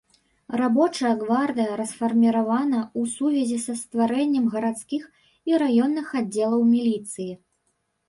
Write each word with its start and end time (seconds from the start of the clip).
Рабочая 0.59 1.11
гвардыя 1.19 1.75
расфарміравана 1.81 2.81
ў 2.85 3.01
сувязі 3.15 3.57
са 3.67 3.77
стварэннем 3.85 4.51
гарадскіх 4.57 5.03
і 5.53 5.63
раённых 5.67 6.07
аддзелаў 6.25 6.61
міліцыі. 6.75 7.33